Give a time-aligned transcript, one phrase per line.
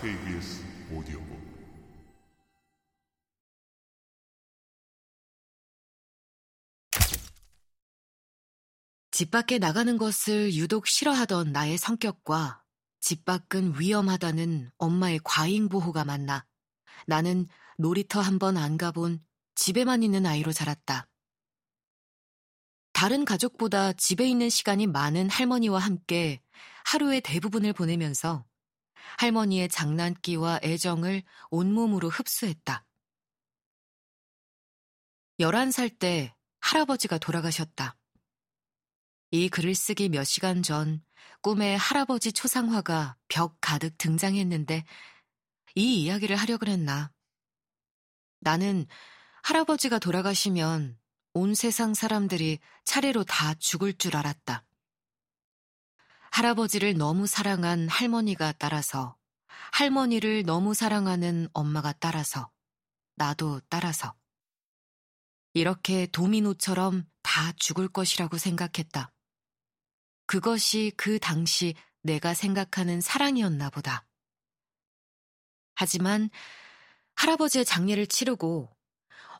[0.00, 1.40] KBS 오디오북
[9.10, 12.62] 집 밖에 나가는 것을 유독 싫어하던 나의 성격과
[13.00, 16.46] 집 밖은 위험하다는 엄마의 과잉 보호가 만나
[17.06, 19.22] 나는 놀이터 한 번 안 가본
[19.54, 21.08] 집에만 있는 아이로 자랐다.
[22.92, 26.40] 다른 가족보다 집에 있는 시간이 많은 할머니와 함께
[26.86, 28.44] 하루의 대부분을 보내면서
[29.18, 32.84] 할머니의 장난기와 애정을 온몸으로 흡수했다.
[35.38, 37.96] 11살 때 할아버지가 돌아가셨다.
[39.30, 41.02] 이 글을 쓰기 몇 시간 전
[41.40, 44.84] 꿈에 할아버지 초상화가 벽 가득 등장했는데
[45.74, 47.12] 이 이야기를 하려고 했나.
[48.40, 48.86] 나는
[49.42, 50.98] 할아버지가 돌아가시면
[51.32, 54.64] 온 세상 사람들이 차례로 다 죽을 줄 알았다.
[56.30, 59.16] 할아버지를 너무 사랑한 할머니가 따라서,
[59.72, 62.50] 할머니를 너무 사랑하는 엄마가 따라서,
[63.16, 64.14] 나도 따라서.
[65.54, 69.12] 이렇게 도미노처럼 다 죽을 것이라고 생각했다.
[70.26, 74.06] 그것이 그 당시 내가 생각하는 사랑이었나 보다.
[75.74, 76.30] 하지만
[77.16, 78.70] 할아버지의 장례를 치르고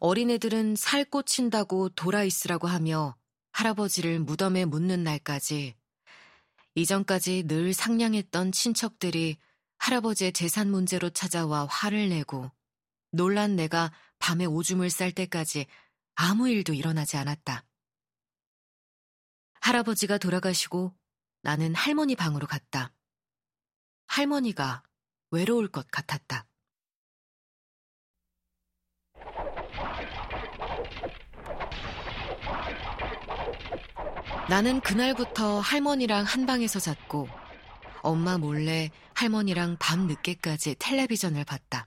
[0.00, 3.16] 어린애들은 살 꽂힌다고 돌아 있으라고 하며
[3.52, 5.76] 할아버지를 무덤에 묻는 날까지
[6.74, 9.38] 이전까지 늘 상냥했던 친척들이
[9.78, 12.50] 할아버지의 재산 문제로 찾아와 화를 내고
[13.10, 15.66] 놀란 내가 밤에 오줌을 쌀 때까지
[16.14, 17.64] 아무 일도 일어나지 않았다.
[19.60, 20.94] 할아버지가 돌아가시고
[21.42, 22.92] 나는 할머니 방으로 갔다.
[24.06, 24.82] 할머니가
[25.30, 26.46] 외로울 것 같았다.
[34.50, 37.28] 나는 그날부터 할머니랑 한 방에서 잤고
[38.02, 41.86] 엄마 몰래 할머니랑 밤 늦게까지 텔레비전을 봤다.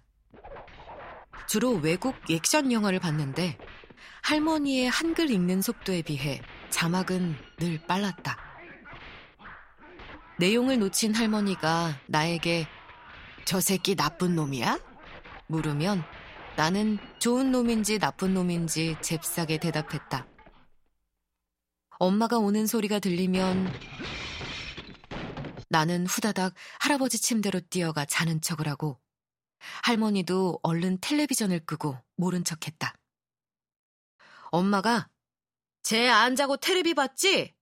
[1.45, 3.57] 주로 외국 액션 영화를 봤는데
[4.21, 8.37] 할머니의 한글 읽는 속도에 비해 자막은 늘 빨랐다.
[10.39, 12.65] 내용을 놓친 할머니가 나에게
[13.43, 14.79] 저 새끼 나쁜 놈이야?
[15.47, 16.01] 물으면
[16.55, 20.27] 나는 좋은 놈인지 나쁜 놈인지 잽싸게 대답했다.
[21.99, 23.71] 엄마가 오는 소리가 들리면
[25.69, 28.99] 나는 후다닥 할아버지 침대로 뛰어가 자는 척을 하고
[29.83, 32.93] 할머니도 얼른 텔레비전을 끄고 모른 척 했다.
[34.51, 35.09] 엄마가
[35.81, 37.53] 쟤 안 자고 테레비 봤지?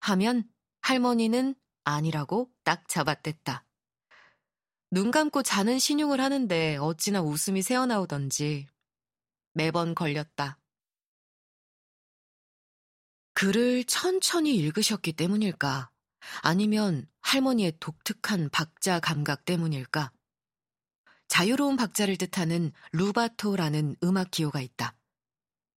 [0.00, 0.48] 하면
[0.80, 1.54] 할머니는
[1.84, 3.66] 아니라고 딱 잡아댔다.
[4.90, 8.66] 눈 감고 자는 신용을 하는데 어찌나 웃음이 새어나오던지
[9.52, 10.58] 매번 걸렸다.
[13.34, 15.90] 글을 천천히 읽으셨기 때문일까?
[16.42, 20.12] 아니면 할머니의 독특한 박자 감각 때문일까?
[21.28, 24.96] 자유로운 박자를 뜻하는 루바토라는 음악 기호가 있다.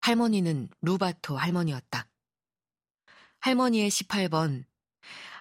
[0.01, 2.07] 할머니는 루바토 할머니였다.
[3.39, 4.65] 할머니의 18번.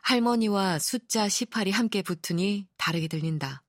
[0.02, 3.62] 할머니와 숫자 18이 함께 붙으니 다르게 들린다.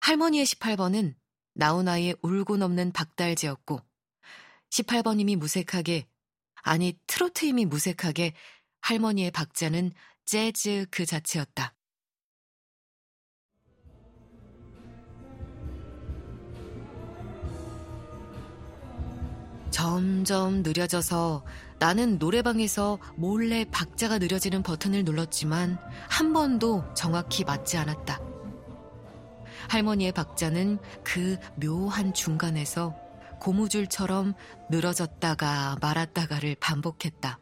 [0.00, 1.16] 할머니의 18번은
[1.54, 3.80] 나훈아의 울고 넘는 박달재였고
[4.70, 6.06] 18번님이 무색하게
[6.62, 8.32] 아니 트로트 힘이 무색하게
[8.80, 9.92] 할머니의 박자는
[10.24, 11.74] 재즈 그 자체였다.
[19.70, 21.44] 점점 느려져서
[21.78, 25.78] 나는 노래방에서 몰래 박자가 느려지는 버튼을 눌렀지만
[26.08, 28.18] 한 번도 정확히 맞지 않았다.
[29.68, 32.94] 할머니의 박자는 그 묘한 중간에서
[33.40, 34.34] 고무줄처럼
[34.70, 37.40] 늘어졌다가 말았다가를 반복했다.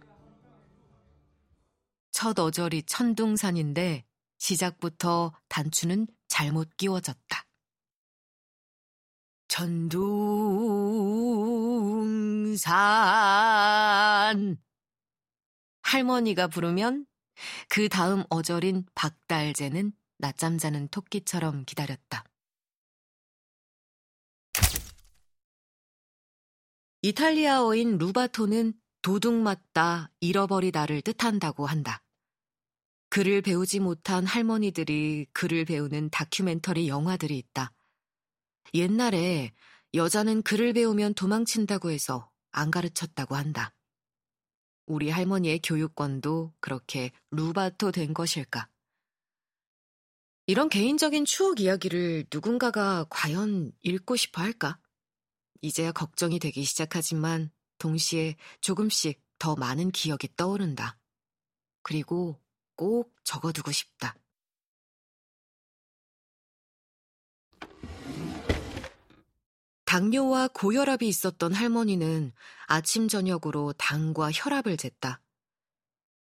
[2.11, 4.05] 첫 어절이 천둥산인데
[4.39, 7.47] 시작부터 단추는 잘못 끼워졌다.
[9.49, 9.95] 천둥산
[15.83, 17.07] 할머니가 부르면
[17.69, 22.25] 그 다음 어절인 박달재는 낮잠 자는 토끼처럼 기다렸다.
[27.05, 28.73] 이탈리아어인 루바토는
[29.03, 32.03] 도둑 맞다, 잃어버리다를 뜻한다고 한다.
[33.11, 37.75] 글을 배우지 못한 할머니들이 글을 배우는 다큐멘터리 영화들이 있다.
[38.73, 39.53] 옛날에
[39.93, 43.75] 여자는 글을 배우면 도망친다고 해서 안 가르쳤다고 한다.
[44.87, 48.71] 우리 할머니의 교육권도 그렇게 루바토 된 것일까?
[50.47, 54.79] 이런 개인적인 추억 이야기를 누군가가 과연 읽고 싶어 할까?
[55.61, 60.99] 이제야 걱정이 되기 시작하지만 동시에 조금씩 더 많은 기억이 떠오른다.
[61.83, 62.41] 그리고
[62.77, 64.17] 꼭 적어두고 싶다.
[69.85, 72.33] 당뇨와 고혈압이 있었던 할머니는
[72.67, 75.21] 아침 저녁으로 당과 혈압을 쟀다.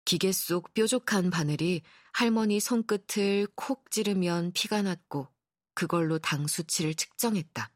[0.04, 5.28] 기계 속 뾰족한 바늘이 할머니 손끝을 콕 찌르면 피가 났고
[5.74, 7.70] 그걸로 당 수치를 측정했다.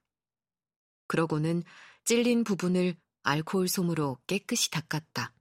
[1.10, 1.64] 그러고는
[2.04, 5.34] 찔린 부분을 알코올 솜으로 깨끗이 닦았다.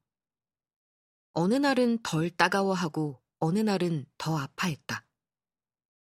[1.33, 5.05] 어느 날은 덜 따가워하고 어느 날은 더 아파했다.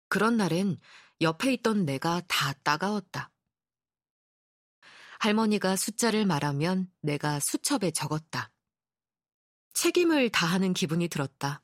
[0.09, 0.77] 그런 날엔
[1.21, 3.31] 옆에 있던 내가 다 따가웠다.
[5.19, 8.51] 할머니가 숫자를 말하면 내가 수첩에 적었다.
[9.73, 11.63] 책임을 다하는 기분이 들었다.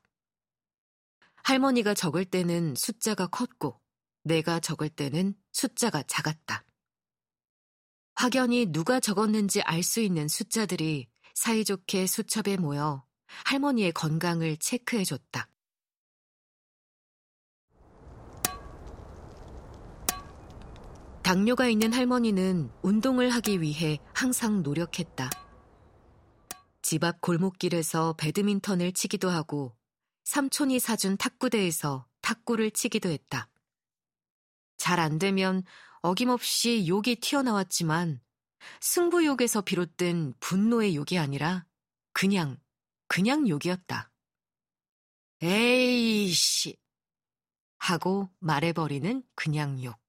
[1.44, 3.82] 할머니가 적을 때는 숫자가 컸고
[4.24, 6.64] 내가 적을 때는 숫자가 작았다.
[8.22, 13.04] 확연히 누가 적었는지 알 수 있는 숫자들이 사이좋게 수첩에 모여
[13.46, 15.50] 할머니의 건강을 체크해줬다.
[21.24, 25.32] 당뇨가 있는 할머니는 운동을 하기 위해 항상 노력했다.
[26.84, 29.76] 집 앞 골목길에서 배드민턴을 치기도 하고
[30.26, 33.51] 삼촌이 사준 탁구대에서 탁구를 치기도 했다.
[34.82, 35.64] 잘 안 되면
[36.02, 38.20] 어김없이 욕이 튀어나왔지만
[38.80, 41.68] 승부욕에서 비롯된 분노의 욕이 아니라
[42.14, 42.60] 그냥,
[43.08, 44.12] 그냥 욕이었다.
[45.44, 46.78] 에이씨!
[47.78, 50.00] 하고 말해버리는 그냥 욕.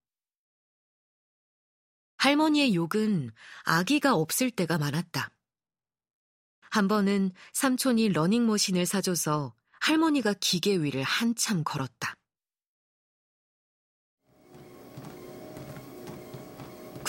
[2.17, 3.31] 할머니의 욕은
[3.65, 5.31] 아기가 없을 때가 많았다.
[6.71, 12.15] 한 번은 삼촌이 러닝머신을 사줘서 할머니가 기계 위를 한참 걸었다.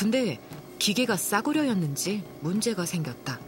[0.03, 0.38] 근데
[0.79, 3.39] 기계가 싸구려였는지 문제가 생겼다.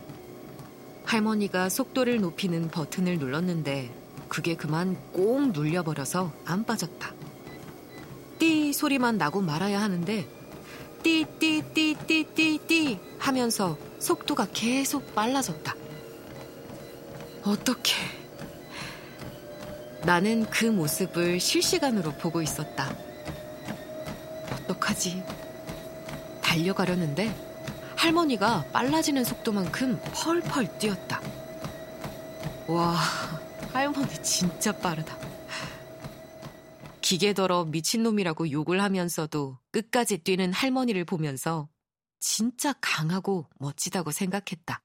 [1.03, 3.93] 할머니가 속도를 높이는 버튼을 눌렀는데
[4.29, 7.13] 그게 그만 꼭 눌려버려서 안 빠졌다.
[8.39, 10.25] 띠 소리만 나고 말아야 하는데
[11.03, 15.75] 띠띠띠띠띠띠 하면서 속도가 계속 빨라졌다.
[17.43, 17.95] 어떻게?
[20.05, 22.95] 나는 그 모습을 실시간으로 보고 있었다.
[24.53, 25.44] 어떡하지?
[26.45, 27.33] 달려가려는데
[27.97, 31.21] 할머니가 빨라지는 속도만큼 펄펄 뛰었다.
[32.67, 32.95] 와,
[33.73, 35.17] 할머니 진짜 빠르다.
[37.01, 41.67] 기계더러 미친놈이라고 욕을 하면서도 끝까지 뛰는 할머니를 보면서
[42.19, 44.81] 진짜 강하고 멋지다고 생각했다.